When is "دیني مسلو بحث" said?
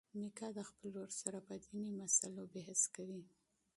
1.65-2.81